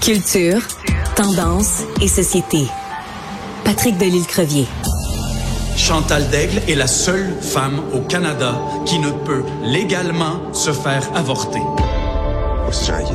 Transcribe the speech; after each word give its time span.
Culture, 0.00 0.60
tendance 1.14 1.82
et 2.00 2.08
société. 2.08 2.66
Patrick 3.64 3.98
Delisle-Crevier. 3.98 4.66
Chantal 5.76 6.28
Daigle 6.28 6.60
est 6.68 6.74
la 6.74 6.86
seule 6.86 7.34
femme 7.40 7.80
au 7.94 8.00
Canada 8.00 8.54
qui 8.84 8.98
ne 8.98 9.10
peut 9.10 9.44
légalement 9.62 10.52
se 10.52 10.72
faire 10.72 11.02
avorter. 11.14 11.60
C'est 12.72 12.86
Jean-Guy. 12.86 13.12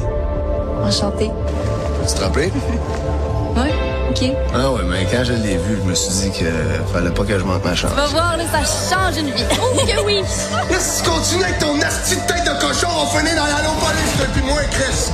Enchantée. 0.83 1.31
Tu 2.08 2.13
te 2.13 2.22
rappelles? 2.22 2.51
Oui, 3.55 3.69
OK. 4.10 4.35
Ah 4.55 4.71
ouais, 4.71 4.81
mais 4.90 5.05
quand 5.12 5.24
je 5.24 5.33
l'ai 5.33 5.58
vu, 5.58 5.78
je 5.83 5.87
me 5.87 5.94
suis 5.94 6.10
dit 6.31 6.40
que 6.40 6.46
fallait 6.92 7.12
pas 7.12 7.24
que 7.24 7.37
je 7.37 7.44
monte 7.44 7.63
ma 7.63 7.76
chance. 7.76 7.92
Va 7.92 8.08
voir, 8.08 8.35
là, 8.35 8.46
ça 8.51 8.96
change 8.96 9.17
une 9.17 9.29
vie. 9.29 9.44
Oh 9.62 9.78
que 9.78 10.03
oui! 10.03 10.21
Là, 10.71 10.79
si 10.79 11.03
tu 11.03 11.10
continues 11.10 11.44
avec 11.44 11.60
ton 11.60 11.79
asti 11.79 12.15
de 12.15 12.21
tête 12.21 12.44
de 12.46 12.60
cochon, 12.60 12.87
on 12.99 13.05
finit 13.15 13.35
dans 13.35 13.46
l'anneau-police 13.46 14.28
depuis 14.28 14.42
moins, 14.42 14.63
Chris. 14.71 15.12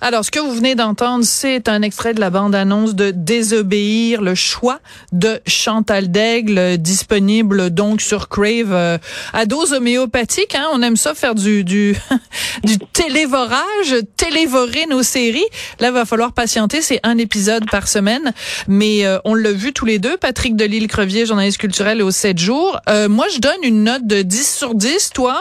Alors, 0.00 0.24
ce 0.24 0.30
que 0.30 0.40
vous 0.40 0.52
venez 0.52 0.74
d'entendre, 0.74 1.24
c'est 1.24 1.68
un 1.68 1.82
extrait 1.82 2.14
de 2.14 2.20
la 2.20 2.30
bande-annonce 2.30 2.94
de 2.94 3.10
Désobéir, 3.10 4.22
le 4.22 4.34
choix 4.34 4.80
de 5.12 5.40
Chantal 5.46 6.10
Daigle, 6.10 6.58
euh, 6.58 6.76
disponible 6.76 7.70
donc 7.70 8.00
sur 8.00 8.28
Crave 8.28 8.72
euh, 8.72 8.98
à 9.32 9.46
dose 9.46 9.72
homéopathique. 9.72 10.54
Hein? 10.54 10.66
On 10.72 10.82
aime 10.82 10.96
ça 10.96 11.14
faire 11.14 11.34
du 11.34 11.64
du, 11.64 11.96
du 12.64 12.78
télévorage, 12.78 13.96
télévorer 14.16 14.86
nos 14.86 15.02
séries. 15.02 15.44
Là, 15.80 15.88
il 15.88 15.94
va 15.94 16.04
falloir 16.04 16.32
patienter. 16.32 16.82
C'est 16.82 17.00
un 17.02 17.18
épisode 17.18 17.68
par 17.70 17.88
semaine, 17.88 18.32
mais 18.68 19.04
euh, 19.04 19.18
on 19.24 19.34
l'a 19.34 19.52
vu 19.52 19.72
tous 19.72 19.84
les 19.84 19.98
deux. 19.98 20.16
Patrick 20.16 20.56
Delisle-Crevier, 20.56 21.26
journaliste 21.26 21.58
culturel 21.58 22.02
au 22.02 22.10
7 22.10 22.38
jours. 22.38 22.78
Euh, 22.88 23.08
moi, 23.08 23.26
je 23.34 23.38
donne 23.38 23.62
une 23.62 23.84
note 23.84 24.06
de 24.06 24.22
10 24.22 24.56
sur 24.56 24.74
10. 24.74 25.10
Toi? 25.14 25.40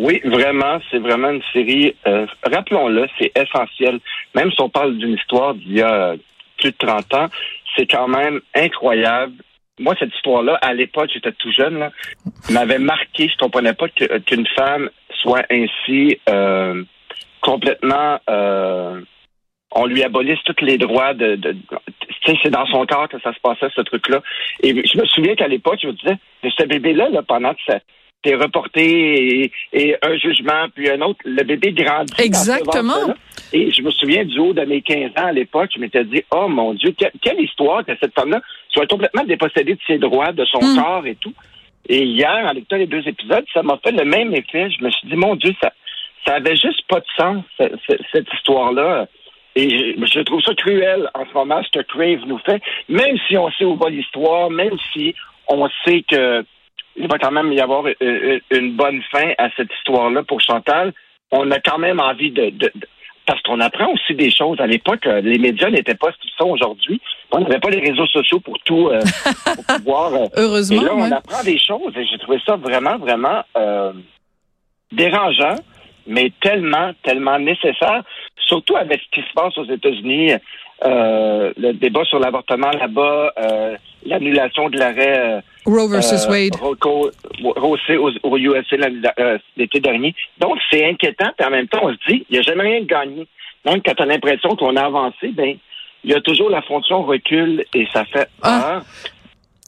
Oui, 0.00 0.20
vraiment, 0.24 0.78
c'est 0.90 0.98
vraiment 1.00 1.30
une 1.30 1.42
série. 1.52 1.94
euh, 2.06 2.24
Rappelons-le, 2.44 3.06
c'est 3.18 3.32
essentiel. 3.36 3.98
Même 4.34 4.52
si 4.52 4.60
on 4.60 4.68
parle 4.68 4.96
d'une 4.96 5.14
histoire 5.14 5.54
d'il 5.54 5.72
y 5.78 5.82
a 5.82 6.14
plus 6.58 6.70
de 6.70 6.76
30 6.78 7.14
ans, 7.14 7.26
c'est 7.76 7.86
quand 7.86 8.06
même 8.06 8.40
incroyable. 8.54 9.34
Moi, 9.80 9.96
cette 9.98 10.14
histoire-là, 10.14 10.54
à 10.62 10.72
l'époque, 10.72 11.10
j'étais 11.12 11.32
tout 11.32 11.50
jeune, 11.50 11.90
m'avait 12.50 12.78
marqué. 12.78 13.28
Je 13.28 13.36
comprenais 13.38 13.72
pas 13.74 13.88
qu'une 13.88 14.46
femme 14.56 14.88
soit 15.20 15.44
ainsi 15.50 16.18
euh, 16.28 16.84
complètement. 17.40 18.20
euh, 18.30 19.00
on 19.72 19.84
lui 19.86 20.02
abolisse 20.02 20.38
tous 20.44 20.64
les 20.64 20.78
droits 20.78 21.12
de. 21.12 21.38
c'est 22.42 22.50
dans 22.50 22.66
son 22.66 22.86
corps 22.86 23.08
que 23.08 23.20
ça 23.20 23.34
se 23.34 23.40
passait 23.40 23.68
ce 23.74 23.82
truc-là. 23.82 24.22
Et 24.62 24.70
je 24.86 24.98
me 24.98 25.04
souviens 25.06 25.34
qu'à 25.34 25.48
l'époque, 25.48 25.78
je 25.82 25.88
me 25.88 25.92
disais, 25.92 26.16
mais 26.42 26.50
ce 26.56 26.64
bébé-là, 26.64 27.10
là, 27.10 27.22
pendant 27.22 27.52
que 27.52 27.60
ça 27.66 27.78
t'es 28.22 28.34
reporté 28.34 29.42
et, 29.44 29.52
et 29.72 29.96
un 30.02 30.16
jugement 30.16 30.66
puis 30.74 30.90
un 30.90 31.00
autre, 31.02 31.20
le 31.24 31.42
bébé 31.44 31.72
grandit. 31.72 32.12
Exactement. 32.18 33.14
Et 33.52 33.70
je 33.70 33.82
me 33.82 33.90
souviens 33.90 34.24
du 34.24 34.38
haut 34.38 34.52
de 34.52 34.62
mes 34.62 34.82
15 34.82 35.10
ans 35.16 35.26
à 35.28 35.32
l'époque, 35.32 35.70
je 35.74 35.80
m'étais 35.80 36.04
dit, 36.04 36.22
oh 36.34 36.48
mon 36.48 36.74
Dieu, 36.74 36.92
que- 36.92 37.06
quelle 37.22 37.40
histoire 37.40 37.84
que 37.84 37.92
cette 38.00 38.14
femme-là 38.14 38.40
soit 38.70 38.86
complètement 38.86 39.24
dépossédée 39.24 39.74
de 39.74 39.80
ses 39.86 39.98
droits, 39.98 40.32
de 40.32 40.44
son 40.46 40.58
Mm. 40.60 40.76
corps 40.82 41.06
et 41.06 41.14
tout. 41.16 41.32
Et 41.88 42.02
hier, 42.02 42.44
en 42.44 42.54
écoutant 42.54 42.76
les 42.76 42.86
deux 42.86 43.06
épisodes, 43.08 43.44
ça 43.54 43.62
m'a 43.62 43.78
fait 43.82 43.92
le 43.92 44.04
même 44.04 44.34
effet. 44.34 44.68
Je 44.70 44.84
me 44.84 44.90
suis 44.90 45.08
dit, 45.08 45.16
mon 45.16 45.36
Dieu, 45.36 45.54
ça, 45.62 45.72
ça 46.26 46.34
avait 46.34 46.56
juste 46.56 46.82
pas 46.88 47.00
de 47.00 47.06
sens, 47.16 47.44
ce- 47.58 47.76
ce- 47.88 48.02
cette 48.12 48.26
histoire-là. 48.34 49.06
Et 49.56 49.70
je, 49.70 50.04
je 50.06 50.20
trouve 50.20 50.42
ça 50.42 50.54
cruel 50.54 51.08
en 51.14 51.24
ce 51.24 51.32
moment, 51.32 51.62
ce 51.62 51.78
que 51.78 51.84
Crave 51.84 52.26
nous 52.26 52.38
fait, 52.38 52.60
même 52.88 53.16
si 53.26 53.36
on 53.38 53.50
sait 53.52 53.64
où 53.64 53.76
va 53.76 53.88
l'histoire, 53.88 54.50
même 54.50 54.76
si 54.92 55.14
on 55.48 55.66
sait 55.86 56.02
que 56.02 56.44
il 56.98 57.08
va 57.08 57.18
quand 57.18 57.30
même 57.30 57.52
y 57.52 57.60
avoir 57.60 57.84
une, 58.00 58.72
bonne 58.76 59.00
fin 59.10 59.32
à 59.38 59.48
cette 59.56 59.70
histoire-là 59.78 60.22
pour 60.24 60.40
Chantal. 60.40 60.92
On 61.30 61.50
a 61.50 61.60
quand 61.60 61.78
même 61.78 62.00
envie 62.00 62.30
de, 62.30 62.46
de- 62.50 62.72
de- 62.74 62.88
parce 63.26 63.40
qu'on 63.42 63.60
apprend 63.60 63.92
aussi 63.92 64.14
des 64.14 64.30
choses. 64.30 64.58
À 64.60 64.66
l'époque, 64.66 65.06
euh, 65.06 65.20
les 65.20 65.38
médias 65.38 65.68
n'étaient 65.70 65.94
pas 65.94 66.10
ce 66.12 66.18
qu'ils 66.18 66.30
sont 66.38 66.48
aujourd'hui. 66.48 66.98
On 67.30 67.40
n'avait 67.40 67.58
pas 67.60 67.68
les 67.70 67.80
réseaux 67.80 68.06
sociaux 68.06 68.40
pour 68.40 68.58
tout 68.60 68.88
euh, 68.88 69.00
pour 69.54 69.64
pouvoir. 69.76 70.14
euh, 70.14 70.26
Heureusement. 70.36 70.80
et 70.80 70.84
là, 70.84 70.90
on 70.94 71.02
ouais. 71.02 71.12
apprend 71.12 71.42
des 71.44 71.58
choses 71.58 71.92
et 71.96 72.06
j'ai 72.06 72.18
trouvé 72.18 72.38
ça 72.46 72.56
vraiment, 72.56 72.96
vraiment 72.98 73.42
euh, 73.56 73.92
dérangeant, 74.92 75.56
mais 76.06 76.32
tellement, 76.40 76.92
tellement 77.02 77.38
nécessaire, 77.38 78.02
surtout 78.46 78.76
avec 78.76 79.02
ce 79.02 79.20
qui 79.20 79.28
se 79.28 79.32
passe 79.34 79.56
aux 79.58 79.66
États-Unis, 79.70 80.32
le 80.82 81.72
débat 81.72 82.04
sur 82.06 82.18
l'avortement 82.18 82.70
là-bas, 82.70 83.34
l'annulation 84.06 84.70
de 84.70 84.78
l'arrêt 84.78 85.42
Roe 85.68 85.88
versus 85.88 86.24
euh, 86.26 86.30
Wade. 86.30 86.56
Rossé 87.56 87.94
USA 87.94 88.76
euh, 89.18 89.38
l'été 89.56 89.80
dernier. 89.80 90.14
Donc, 90.38 90.58
c'est 90.70 90.84
inquiétant, 90.88 91.30
puis 91.36 91.46
en 91.46 91.50
même 91.50 91.68
temps, 91.68 91.80
on 91.82 91.92
se 91.92 91.98
dit, 92.08 92.26
il 92.28 92.34
n'y 92.34 92.38
a 92.38 92.42
jamais 92.42 92.64
rien 92.64 92.80
de 92.80 92.86
gagné. 92.86 93.26
Donc, 93.64 93.82
quand 93.84 93.94
on 94.00 94.04
a 94.04 94.06
l'impression 94.06 94.56
qu'on 94.56 94.76
a 94.76 94.84
avancé, 94.84 95.28
ben, 95.28 95.56
il 96.04 96.10
y 96.10 96.14
a 96.14 96.20
toujours 96.20 96.50
la 96.50 96.62
fonction 96.62 97.02
recul 97.02 97.64
et 97.74 97.86
ça 97.92 98.04
fait 98.04 98.28
Ah. 98.42 98.82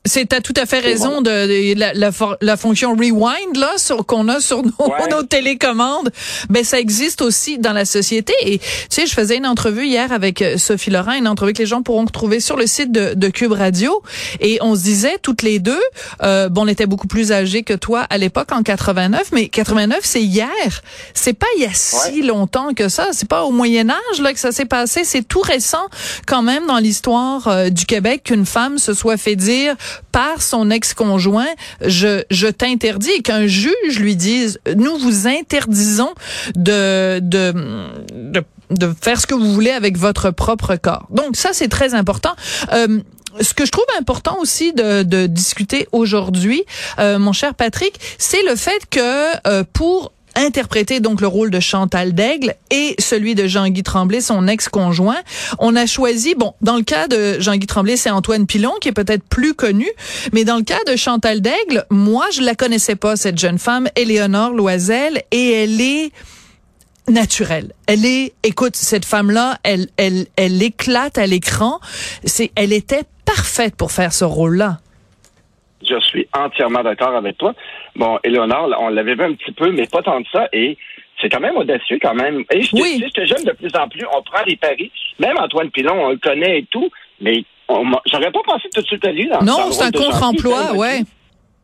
C'est 0.07 0.27
t'as 0.31 0.41
tout 0.41 0.55
à 0.57 0.65
fait 0.65 0.79
raison 0.81 1.21
de, 1.21 1.31
de- 1.75 1.79
la, 1.79 1.93
la, 1.93 2.11
for- 2.11 2.37
la 2.41 2.57
fonction 2.57 2.93
rewind 2.93 3.57
là 3.57 3.71
qu'on 4.07 4.29
a 4.29 4.41
sur 4.41 4.63
nos, 4.63 4.71
Ouais. 4.81 5.09
nos 5.11 5.23
télécommandes. 5.23 6.11
Ben 6.49 6.65
ça 6.65 6.81
existe 6.81 7.21
aussi 7.21 7.59
dans 7.59 7.75
la 7.75 7.85
société 7.85 8.33
et 8.43 8.59
tu 8.59 8.65
sais 8.89 9.07
je 9.07 9.13
faisais 9.13 9.37
une 9.37 9.47
entrevue 9.47 9.87
hier 9.87 10.11
avec 10.11 10.41
euh, 10.41 10.57
Sophie 10.57 10.91
Laurent, 10.91 11.13
une 11.13 11.29
entrevue 11.29 11.53
que 11.53 11.59
les 11.59 11.67
gens 11.67 11.83
pourront 11.83 12.07
retrouver 12.07 12.41
sur 12.41 12.57
le 12.57 12.67
site 12.67 12.93
de, 12.93 13.13
de 13.15 13.29
Cube 13.29 13.53
Radio 13.53 14.03
et 14.41 14.59
on 14.63 14.75
se 14.75 14.83
disait 14.83 15.19
toutes 15.23 15.43
les 15.43 15.59
deux 15.59 15.81
euh, 16.23 16.49
bon 16.49 16.63
on 16.65 16.67
était 16.69 16.87
beaucoup 16.87 17.07
plus 17.09 17.31
âgés 17.33 17.63
que 17.63 17.75
toi 17.75 18.07
à 18.09 18.17
l'époque 18.17 18.53
en 18.53 18.63
89 18.63 19.31
mais 19.33 19.49
89 19.49 19.99
c'est 20.03 20.23
hier. 20.23 20.49
C'est 21.13 21.35
pas 21.35 21.47
il 21.59 21.63
y 21.63 21.67
a 21.67 21.71
si 21.75 22.23
longtemps 22.23 22.73
que 22.75 22.89
ça, 22.89 23.09
c'est 23.13 23.29
pas 23.29 23.43
au 23.45 23.51
Moyen 23.51 23.91
Âge 23.91 24.21
là 24.23 24.33
que 24.33 24.39
ça 24.41 24.51
s'est 24.53 24.65
passé, 24.65 25.05
c'est 25.05 25.23
tout 25.27 25.41
récent 25.41 25.87
quand 26.27 26.43
même 26.43 26.67
dans 26.67 26.79
l'histoire 26.79 27.49
euh, 27.49 27.69
du 27.69 27.85
Québec 27.85 28.23
qu'une 28.25 28.47
femme 28.47 28.79
se 28.79 28.95
soit 28.95 29.17
fait 29.19 29.37
dire 29.37 29.77
par 30.13 30.43
son 30.43 30.71
ex-conjoint, 30.71 31.53
je, 31.85 32.23
je 32.31 32.47
t'interdis, 32.47 33.11
et 33.11 33.23
qu'un 33.23 33.47
juge 33.47 33.99
lui 33.99 34.17
dise, 34.17 34.59
nous 34.77 34.97
vous 34.99 35.27
interdisons 35.27 36.13
de, 36.55 37.21
de, 37.21 37.55
de, 38.13 38.43
de 38.71 38.95
faire 39.01 39.21
ce 39.21 39.27
que 39.27 39.35
vous 39.35 39.53
voulez 39.53 39.71
avec 39.71 39.97
votre 39.97 40.31
propre 40.31 40.77
corps. 40.77 41.07
Donc 41.11 41.37
ça, 41.37 41.51
c'est 41.53 41.69
très 41.69 41.95
important. 41.95 42.35
Euh, 42.73 43.01
ce 43.41 43.55
que 43.55 43.65
je 43.65 43.71
trouve 43.71 43.85
important 43.99 44.39
aussi 44.41 44.73
de, 44.73 45.03
de 45.03 45.27
discuter 45.27 45.87
aujourd'hui, 45.93 46.65
euh, 46.99 47.19
mon 47.19 47.33
cher 47.33 47.55
Patrick, 47.55 47.95
c'est 48.19 48.43
le 48.43 48.57
fait 48.57 48.83
que 48.91 49.47
euh, 49.47 49.65
pour 49.73 50.13
interpréter 50.37 51.01
donc 51.01 51.21
le 51.21 51.27
rôle 51.27 51.51
de 51.51 51.61
Chantal 51.61 52.13
Daigle 52.13 52.55
et 52.71 52.95
celui 52.99 53.35
de 53.35 53.47
Jean-Guy 53.47 53.83
Tremblay, 53.83 54.21
son 54.21 54.49
ex-conjoint. 54.49 55.19
On 55.59 55.77
a 55.77 55.87
choisi, 55.87 56.35
bon, 56.35 56.55
dans 56.61 56.77
le 56.77 56.83
cas 56.83 57.09
de 57.09 57.41
Jean-Guy 57.41 57.67
Tremblay, 57.67 57.97
c'est 57.97 58.11
Antoine 58.11 58.47
Pilon 58.47 58.73
qui 58.81 58.89
est 58.89 58.93
peut-être 58.93 59.25
plus 59.25 59.55
connu, 59.55 59.89
mais 60.33 60.45
dans 60.45 60.57
le 60.57 60.63
cas 60.63 60.83
de 60.87 60.97
Chantal 60.97 61.41
Daigle, 61.41 61.85
moi, 61.91 62.27
je 62.33 62.43
la 62.43 62.55
connaissais 62.55 62.97
pas, 62.97 63.17
cette 63.17 63.39
jeune 63.39 63.59
femme, 63.59 63.89
Éléonore 63.97 64.51
Loisel, 64.51 65.23
et 65.31 65.53
elle 65.53 65.81
est 65.81 66.13
naturelle. 67.09 67.73
Elle 67.87 68.07
est, 68.07 68.33
écoute, 68.43 68.77
cette 68.77 69.05
femme-là, 69.05 69.59
elle, 69.63 69.89
elle, 69.97 70.27
elle 70.37 70.63
éclate 70.63 71.19
à 71.19 71.27
l'écran. 71.27 71.81
C'est, 72.25 72.53
elle 72.55 72.73
était 72.73 73.03
parfaite 73.25 73.77
pour 73.77 73.93
faire 73.93 74.13
ce 74.13 74.25
rôle-là. 74.25 74.79
Je 75.83 75.99
suis 76.01 76.29
entièrement 76.33 76.83
d'accord 76.83 77.17
avec 77.17 77.39
toi. 77.39 77.55
Bon, 77.97 78.19
Éléonore, 78.25 78.69
là, 78.69 78.77
on 78.81 78.89
l'avait 78.89 79.15
vu 79.15 79.23
un 79.25 79.35
petit 79.35 79.53
peu, 79.53 79.71
mais 79.71 79.87
pas 79.87 80.03
tant 80.03 80.21
de 80.21 80.27
ça. 80.33 80.49
Et 80.53 80.77
c'est 81.21 81.29
quand 81.29 81.41
même 81.41 81.57
audacieux, 81.57 81.99
quand 82.01 82.15
même. 82.15 82.45
Et 82.53 82.63
je 82.63 82.71
te, 82.71 82.77
Oui. 82.77 83.05
te 83.13 83.25
jeune 83.25 83.45
de 83.45 83.53
plus 83.53 83.71
en 83.77 83.89
plus. 83.89 84.05
On 84.17 84.23
prend 84.23 84.43
des 84.47 84.57
paris. 84.57 84.91
Même 85.19 85.37
Antoine 85.39 85.71
Pilon, 85.71 85.95
on 86.07 86.09
le 86.11 86.17
connaît 86.19 86.61
et 86.61 86.67
tout. 86.71 86.89
Mais 87.21 87.45
j'aurais 88.11 88.31
pas 88.31 88.43
pensé 88.45 88.69
tout 88.75 88.81
de 88.81 88.87
suite 88.87 89.05
à 89.07 89.13
lui. 89.13 89.29
Dans, 89.29 89.43
Non, 89.43 89.71
c'est 89.73 89.85
un 89.85 89.91
contre-emploi, 89.91 90.73
ouais. 90.75 91.01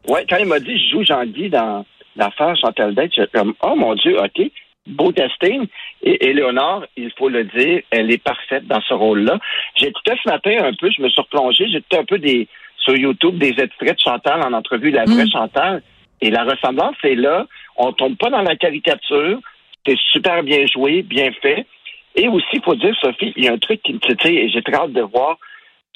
Ouais, 0.09 0.25
quand 0.29 0.37
il 0.37 0.47
m'a 0.47 0.61
dit, 0.61 0.79
je 0.79 0.91
joue 0.93 1.05
Jean-Guy 1.05 1.49
dans 1.51 1.85
l'affaire 2.17 2.55
Chantal 2.57 2.95
Date, 2.95 3.11
j'étais 3.15 3.39
comme, 3.39 3.55
oh 3.63 3.75
mon 3.77 3.95
Dieu, 3.95 4.17
OK. 4.23 4.51
Beau 4.87 5.11
casting. 5.11 5.67
Et 6.03 6.29
Éléonore, 6.29 6.85
il 6.97 7.11
faut 7.19 7.29
le 7.29 7.43
dire, 7.45 7.81
elle 7.91 8.11
est 8.13 8.23
parfaite 8.23 8.67
dans 8.69 8.81
ce 8.83 8.95
rôle-là. 8.95 9.39
J'écoutais 9.75 10.15
ce 10.23 10.31
matin 10.31 10.53
un 10.65 10.73
peu, 10.75 10.89
je 10.97 11.03
me 11.03 11.09
suis 11.09 11.21
replongé, 11.21 11.67
j'écoutais 11.69 11.99
un 11.99 12.05
peu 12.05 12.19
des 12.19 12.47
sur 12.79 12.97
YouTube 12.97 13.37
des 13.39 13.49
extraits 13.59 13.95
de 13.97 13.99
Chantal 13.99 14.41
en 14.45 14.53
entrevue, 14.53 14.91
la 14.93 15.05
vraie 15.05 15.25
Mm. 15.25 15.31
Chantal. 15.33 15.83
Et 16.21 16.31
la 16.31 16.45
ressemblance 16.45 16.97
est 17.03 17.15
là. 17.15 17.47
On 17.77 17.93
tombe 17.93 18.17
pas 18.17 18.31
dans 18.31 18.43
la 18.43 18.57
caricature. 18.57 19.39
C'est 19.87 19.99
super 20.13 20.43
bien 20.43 20.67
joué, 20.67 21.03
bien 21.03 21.31
fait. 21.43 21.67
Et 22.15 22.29
aussi, 22.29 22.47
il 22.55 22.63
faut 22.63 22.75
dire, 22.75 22.95
Sophie, 23.01 23.33
il 23.37 23.45
y 23.45 23.49
a 23.49 23.53
un 23.53 23.59
truc 23.59 23.83
qui 23.83 23.93
me 23.93 23.99
titille 23.99 24.39
et 24.39 24.49
j'ai 24.49 24.63
très 24.63 24.75
hâte 24.75 24.93
de 24.93 25.03
voir. 25.03 25.39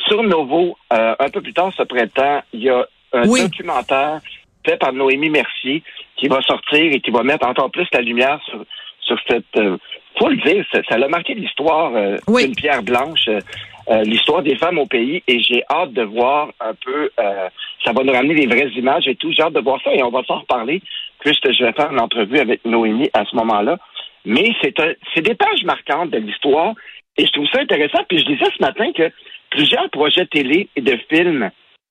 Sur 0.06 0.22
Novo, 0.22 0.76
euh, 0.93 1.14
un 1.19 1.28
peu 1.31 1.40
plus 1.40 1.52
tard 1.52 1.72
ce 1.76 1.82
printemps, 1.82 2.43
il 2.52 2.62
y 2.64 2.70
a 2.70 2.87
un 3.12 3.26
Oui. 3.28 3.43
documentaire 3.43 4.20
fait 4.64 4.76
par 4.76 4.93
Noémie 4.93 5.31
Mercier 5.31 5.82
qui 6.17 6.28
va 6.28 6.40
sortir 6.43 6.93
et 6.93 7.00
qui 7.00 7.11
va 7.11 7.23
mettre 7.23 7.46
encore 7.46 7.70
plus 7.70 7.87
la 7.93 8.00
lumière 8.02 8.38
sur, 8.49 8.64
sur 9.00 9.19
cette... 9.28 9.44
euh, 9.56 9.78
faut 10.19 10.28
le 10.28 10.37
dire, 10.37 10.64
ça, 10.73 10.81
ça 10.88 10.96
a 10.96 11.08
marqué 11.08 11.34
l'histoire 11.34 11.93
euh, 11.94 12.16
Oui. 12.28 12.44
d'une 12.44 12.55
pierre 12.55 12.82
blanche, 12.82 13.28
euh, 13.90 14.02
l'histoire 14.02 14.42
des 14.42 14.56
femmes 14.56 14.78
au 14.78 14.87
pays, 14.87 15.22
et 15.26 15.40
j'ai 15.40 15.62
hâte 15.70 15.92
de 15.92 16.02
voir 16.02 16.50
un 16.60 16.75
peu... 16.75 17.10
euh, 17.19 17.48
ça 17.84 17.92
va 17.92 18.04
nous 18.04 18.12
ramener 18.12 18.34
des 18.34 18.46
vraies 18.46 18.70
images 18.76 19.08
et 19.08 19.16
tout. 19.16 19.32
J'ai 19.32 19.42
hâte 19.42 19.54
de 19.54 19.60
voir 19.60 19.81
ça 19.82 19.92
et 19.92 20.02
on 20.02 20.10
va 20.10 20.22
s'en 20.25 20.40
reparler 20.40 20.82
puisque 21.20 21.52
je 21.52 21.64
vais 21.64 21.72
faire 21.72 21.90
une 21.92 22.00
entrevue 22.00 22.38
avec 22.38 22.64
Noémie 22.64 23.10
à 23.12 23.25
ce 23.25 23.37
moment-là. 23.37 23.78
Mais 24.25 24.52
c'est 24.62 24.75
c'est 25.14 25.22
des 25.22 25.34
pages 25.34 25.64
marquantes 25.64 26.10
de 26.10 26.19
l'histoire 26.19 26.75
et 27.16 27.26
je 27.26 27.32
trouve 27.32 27.46
ça 27.52 27.60
intéressant. 27.60 28.04
Puis 28.08 28.19
je 28.19 28.26
disais 28.26 28.50
ce 28.56 28.62
matin 28.62 28.92
que 28.92 29.10
plusieurs 29.50 29.88
projets 29.90 30.26
télé 30.26 30.69
et 30.76 30.81
de 30.81 30.98
films 31.08 31.50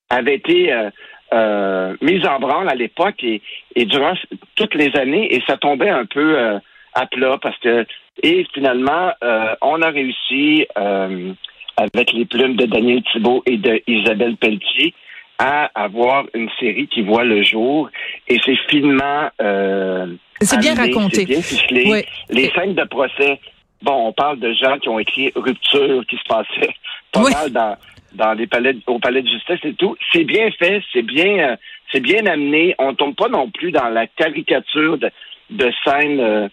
avaient 0.09 0.35
été 0.35 0.71
euh, 0.71 0.89
euh, 1.33 1.95
mis 2.01 2.25
en 2.25 2.39
branle 2.39 2.69
à 2.69 2.75
l'époque 2.75 3.23
et, 3.23 3.41
et, 3.75 3.85
durant 3.85 4.13
toutes 4.55 4.73
les 4.75 4.95
années 4.95 5.33
et 5.33 5.41
ça 5.47 5.57
tombait 5.57 5.89
un 5.89 6.05
peu 6.05 6.37
euh, 6.37 6.59
à 6.93 7.05
plat 7.05 7.37
parce 7.41 7.57
que 7.59 7.85
et 8.23 8.45
finalement 8.53 9.11
euh, 9.23 9.55
on 9.61 9.81
a 9.81 9.89
réussi 9.89 10.65
euh, 10.77 11.33
avec 11.79 12.11
les 12.13 12.25
plumes 12.25 12.55
de 12.55 12.65
Daniel 12.65 13.01
Thibault 13.11 13.41
et 13.45 13.57
de 13.57 13.81
Isabelle 13.87 14.35
Pelletier 14.37 14.93
à 15.37 15.71
avoir 15.73 16.25
une 16.33 16.49
série 16.59 16.87
qui 16.87 17.01
voit 17.01 17.23
le 17.23 17.43
jour 17.43 17.89
et 18.27 18.37
c'est 18.45 18.57
finement 18.69 19.29
euh, 19.41 20.07
c'est 20.41 20.59
bien 20.59 20.75
raconté. 20.75 21.15
C'est 21.15 21.25
bien 21.25 21.41
ficelé. 21.41 22.05
Les 22.29 22.49
scènes 22.51 22.73
de 22.73 22.83
procès, 22.85 23.39
bon, 23.81 24.07
on 24.07 24.13
parle 24.13 24.39
de 24.39 24.53
gens 24.53 24.77
qui 24.79 24.89
ont 24.89 24.99
écrit 24.99 25.31
rupture 25.35 26.05
qui 26.07 26.17
se 26.17 26.23
passait 26.27 26.73
pas 27.11 27.21
mal 27.21 27.51
dans 27.51 27.75
dans 28.13 28.33
les 28.33 28.47
palais 28.47 28.75
au 28.87 28.97
palais 28.99 29.21
de 29.21 29.27
justice 29.27 29.59
et 29.63 29.73
tout. 29.73 29.95
C'est 30.11 30.23
bien 30.23 30.49
fait, 30.51 30.81
c'est 30.91 31.03
bien 31.03 31.51
euh, 31.51 31.55
c'est 31.91 31.99
bien 31.99 32.25
amené. 32.25 32.75
On 32.79 32.93
tombe 32.93 33.15
pas 33.15 33.29
non 33.29 33.49
plus 33.49 33.71
dans 33.71 33.89
la 33.89 34.07
caricature 34.07 34.97
de, 34.97 35.11
de 35.51 35.71
scènes 35.85 36.19
euh, 36.19 36.47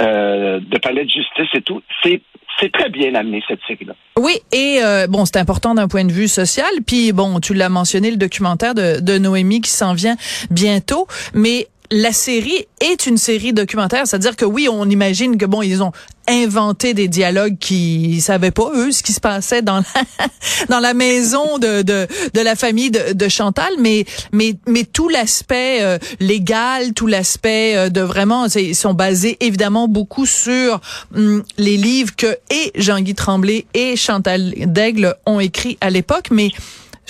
euh, 0.00 0.60
de 0.60 0.78
palais 0.78 1.04
de 1.04 1.10
justice 1.10 1.48
et 1.54 1.62
tout. 1.62 1.82
C'est 2.02 2.22
c'est 2.58 2.72
très 2.72 2.90
bien 2.90 3.14
amené 3.14 3.42
cette 3.48 3.60
série-là. 3.66 3.94
Oui, 4.18 4.34
et 4.52 4.80
euh, 4.82 5.06
bon, 5.06 5.24
c'est 5.24 5.38
important 5.38 5.74
d'un 5.74 5.88
point 5.88 6.04
de 6.04 6.12
vue 6.12 6.28
social. 6.28 6.68
Puis 6.86 7.12
bon, 7.12 7.40
tu 7.40 7.54
l'as 7.54 7.70
mentionné, 7.70 8.10
le 8.10 8.18
documentaire 8.18 8.74
de, 8.74 9.00
de 9.00 9.18
Noémie 9.18 9.62
qui 9.62 9.70
s'en 9.70 9.94
vient 9.94 10.16
bientôt, 10.50 11.06
mais 11.32 11.68
la 11.90 12.12
série 12.12 12.66
est 12.80 13.06
une 13.06 13.16
série 13.16 13.52
documentaire, 13.52 14.06
c'est-à-dire 14.06 14.36
que 14.36 14.44
oui, 14.44 14.68
on 14.70 14.88
imagine 14.88 15.38
que 15.38 15.46
bon, 15.46 15.62
ils 15.62 15.82
ont 15.82 15.92
inventé 16.30 16.94
des 16.94 17.08
dialogues 17.08 17.58
qui 17.58 18.20
savaient 18.20 18.50
pas 18.50 18.70
eux 18.74 18.92
ce 18.92 19.02
qui 19.02 19.12
se 19.12 19.20
passait 19.20 19.62
dans 19.62 19.78
la, 19.78 20.26
dans 20.68 20.80
la 20.80 20.94
maison 20.94 21.58
de, 21.58 21.82
de, 21.82 22.06
la 22.40 22.56
famille 22.56 22.90
de, 22.90 23.12
de, 23.12 23.28
Chantal, 23.28 23.72
mais 23.78 24.04
mais 24.32 24.54
mais 24.66 24.84
tout 24.84 25.08
l'aspect 25.08 25.82
euh, 25.82 25.98
légal, 26.18 26.92
tout 26.94 27.06
l'aspect 27.06 27.76
euh, 27.76 27.88
de 27.88 28.00
vraiment, 28.00 28.46
ils 28.46 28.74
sont 28.74 28.94
basés 28.94 29.36
évidemment 29.40 29.88
beaucoup 29.88 30.26
sur 30.26 30.80
hum, 31.14 31.42
les 31.58 31.76
livres 31.76 32.14
que 32.16 32.38
et 32.50 32.72
Jean-Guy 32.74 33.14
Tremblay 33.14 33.66
et 33.74 33.96
Chantal 33.96 34.52
Daigle 34.66 35.14
ont 35.26 35.40
écrit 35.40 35.78
à 35.80 35.90
l'époque, 35.90 36.28
mais 36.30 36.50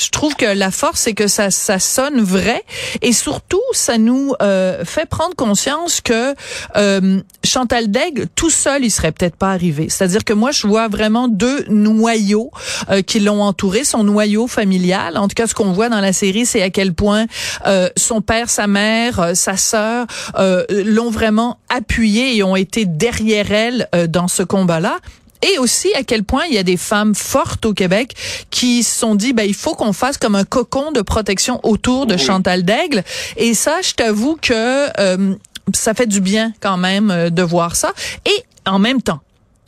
je 0.01 0.11
trouve 0.11 0.35
que 0.35 0.47
la 0.47 0.71
force, 0.71 1.01
c'est 1.01 1.15
que 1.15 1.27
ça, 1.27 1.51
ça 1.51 1.79
sonne 1.79 2.21
vrai 2.21 2.65
et 3.03 3.13
surtout, 3.13 3.61
ça 3.73 3.99
nous 3.99 4.35
euh, 4.43 4.85
fait 4.85 5.07
prendre 5.07 5.35
conscience 5.35 6.01
que 6.01 6.35
euh, 6.77 7.21
Chantal 7.45 7.91
Daigle, 7.91 8.27
tout 8.35 8.51
seul, 8.51 8.85
il 8.85 8.91
serait 8.91 9.13
peut-être 9.13 9.37
pas 9.37 9.51
arrivé. 9.51 9.89
C'est-à-dire 9.89 10.25
que 10.25 10.33
moi, 10.33 10.51
je 10.51 10.67
vois 10.67 10.89
vraiment 10.89 11.29
deux 11.29 11.65
noyaux 11.69 12.51
euh, 12.91 13.03
qui 13.03 13.21
l'ont 13.21 13.43
entouré, 13.43 13.85
son 13.85 14.05
noyau 14.05 14.47
familial. 14.47 15.19
En 15.19 15.29
tout 15.29 15.35
cas, 15.35 15.47
ce 15.47 15.55
qu'on 15.55 15.73
voit 15.73 15.89
dans 15.89 16.01
la 16.01 16.13
série, 16.13 16.47
c'est 16.47 16.63
à 16.63 16.71
quel 16.71 16.95
point 16.95 17.27
euh, 17.67 17.89
son 17.97 18.21
père, 18.21 18.49
sa 18.51 18.67
mère, 18.67 19.21
euh, 19.21 19.35
sa 19.35 19.57
sœur 19.57 20.07
euh, 20.39 20.65
l'ont 20.85 21.11
vraiment 21.11 21.59
appuyé 21.69 22.37
et 22.37 22.43
ont 22.43 22.57
été 22.57 22.87
derrière 22.87 23.53
elle 23.53 23.89
dans 24.09 24.29
ce 24.29 24.43
combat-là 24.43 24.99
et 25.43 25.59
aussi 25.59 25.93
à 25.95 26.03
quel 26.03 26.25
point 26.25 26.45
il 26.49 26.55
y 26.55 26.59
a 26.59 26.63
des 26.63 26.77
femmes 26.77 27.15
fortes 27.15 27.65
au 27.67 27.75
Québec 27.75 28.15
qui 28.51 28.83
se 28.83 28.99
sont 28.99 29.15
dit 29.15 29.33
ben 29.33 29.45
il 29.45 29.55
faut 29.55 29.75
qu'on 29.75 29.93
fasse 29.93 30.19
comme 30.19 30.35
un 30.35 30.45
cocon 30.45 30.93
de 30.93 31.03
protection 31.03 31.61
autour 31.63 32.07
de 32.07 32.17
Chantal 32.17 32.63
Daigle. 32.63 33.05
Et 33.37 33.55
ça 33.55 33.81
je 33.83 33.93
t'avoue 33.93 34.37
que 34.41 34.89
euh, 35.01 35.35
ça 35.75 35.95
fait 35.95 36.07
du 36.07 36.21
bien 36.21 36.53
quand 36.61 36.77
même 36.77 37.11
euh, 37.11 37.31
de 37.31 37.43
voir 37.43 37.77
ça. 37.77 37.93
Et 38.27 38.45
en 38.67 38.79
même 38.79 39.03
temps 39.03 39.21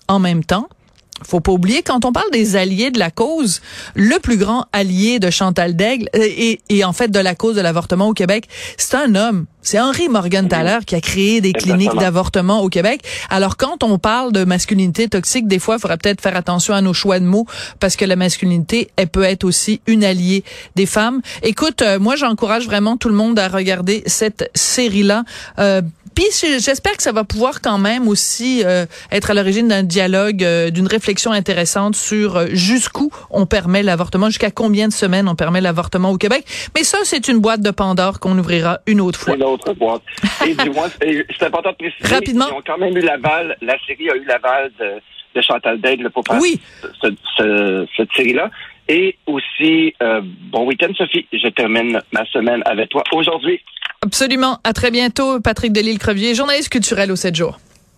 en 0.08 0.18
même 0.18 0.44
temps 0.44 0.68
faut 1.24 1.40
pas 1.40 1.52
oublier, 1.52 1.82
quand 1.82 2.04
on 2.04 2.12
parle 2.12 2.30
des 2.32 2.56
alliés 2.56 2.90
de 2.90 2.98
la 2.98 3.10
cause, 3.10 3.60
le 3.94 4.18
plus 4.18 4.36
grand 4.36 4.66
allié 4.72 5.18
de 5.18 5.30
Chantal 5.30 5.76
Daigle 5.76 6.08
euh, 6.16 6.20
et, 6.22 6.60
et 6.68 6.84
en 6.84 6.92
fait 6.92 7.08
de 7.08 7.18
la 7.18 7.34
cause 7.34 7.56
de 7.56 7.60
l'avortement 7.60 8.08
au 8.08 8.12
Québec, 8.12 8.48
c'est 8.76 8.96
un 8.96 9.14
homme. 9.14 9.46
C'est 9.62 9.78
Henri 9.78 10.08
Morgenthaler 10.08 10.78
qui 10.84 10.94
a 10.96 11.00
créé 11.00 11.40
des 11.40 11.52
cliniques 11.52 11.94
d'avortement 11.94 12.62
au 12.62 12.68
Québec. 12.68 13.02
Alors 13.30 13.56
quand 13.56 13.82
on 13.84 13.98
parle 13.98 14.32
de 14.32 14.44
masculinité 14.44 15.08
toxique, 15.08 15.46
des 15.46 15.58
fois, 15.58 15.76
il 15.76 15.80
faudra 15.80 15.96
peut-être 15.96 16.20
faire 16.20 16.36
attention 16.36 16.74
à 16.74 16.80
nos 16.80 16.92
choix 16.92 17.20
de 17.20 17.24
mots 17.24 17.46
parce 17.78 17.96
que 17.96 18.04
la 18.04 18.16
masculinité, 18.16 18.90
elle 18.96 19.08
peut 19.08 19.22
être 19.22 19.44
aussi 19.44 19.80
une 19.86 20.04
alliée 20.04 20.42
des 20.74 20.86
femmes. 20.86 21.22
Écoute, 21.42 21.82
euh, 21.82 21.98
moi 21.98 22.16
j'encourage 22.16 22.66
vraiment 22.66 22.96
tout 22.96 23.08
le 23.08 23.14
monde 23.14 23.38
à 23.38 23.48
regarder 23.48 24.02
cette 24.06 24.50
série-là. 24.54 25.22
Euh, 25.58 25.80
puis 26.14 26.26
j'espère 26.58 26.96
que 26.96 27.02
ça 27.02 27.12
va 27.12 27.24
pouvoir 27.24 27.60
quand 27.60 27.78
même 27.78 28.08
aussi 28.08 28.62
euh, 28.64 28.86
être 29.10 29.30
à 29.30 29.34
l'origine 29.34 29.68
d'un 29.68 29.82
dialogue, 29.82 30.44
euh, 30.44 30.70
d'une 30.70 30.86
réflexion 30.86 31.32
intéressante 31.32 31.96
sur 31.96 32.36
euh, 32.36 32.46
jusqu'où 32.52 33.10
on 33.30 33.46
permet 33.46 33.82
l'avortement, 33.82 34.26
jusqu'à 34.26 34.50
combien 34.50 34.88
de 34.88 34.92
semaines 34.92 35.28
on 35.28 35.34
permet 35.34 35.60
l'avortement 35.60 36.10
au 36.10 36.18
Québec. 36.18 36.44
Mais 36.74 36.84
ça, 36.84 36.98
c'est 37.04 37.28
une 37.28 37.38
boîte 37.38 37.62
de 37.62 37.70
Pandore 37.70 38.20
qu'on 38.20 38.38
ouvrira 38.38 38.80
une 38.86 39.00
autre 39.00 39.18
fois. 39.18 39.34
Une 39.52 39.70
autre 39.70 39.72
boîte. 39.74 40.02
Et 40.46 40.54
dis-moi, 40.54 40.88
c'est 41.00 41.42
important 41.46 41.70
de 41.72 41.76
préciser, 41.76 42.14
Rapidement. 42.14 42.46
ils 42.48 42.54
ont 42.54 42.62
quand 42.66 42.78
même 42.78 42.96
eu 42.96 43.00
l'aval, 43.00 43.56
la 43.60 43.76
série 43.86 44.10
a 44.10 44.16
eu 44.16 44.24
l'aval 44.24 44.70
de, 44.78 45.00
de 45.34 45.42
Chantal 45.42 45.80
Daigle 45.80 46.10
pour 46.10 46.24
faire 46.26 46.38
oui. 46.40 46.60
ce, 47.02 47.08
ce, 47.36 47.86
cette 47.96 48.12
série-là. 48.16 48.50
Et 48.88 49.16
aussi, 49.26 49.94
euh, 50.02 50.20
bon 50.24 50.66
week-end, 50.66 50.92
Sophie. 50.96 51.26
Je 51.32 51.48
termine 51.48 52.00
ma 52.12 52.26
semaine 52.26 52.62
avec 52.66 52.88
toi 52.90 53.04
aujourd'hui. 53.12 53.60
Absolument. 54.02 54.58
À 54.64 54.72
très 54.72 54.90
bientôt, 54.90 55.40
Patrick 55.40 55.72
Delisle-Crevier, 55.72 56.34
journaliste 56.34 56.68
culturel 56.70 57.12
au 57.12 57.16
7 57.16 57.34
jours. 57.36 57.58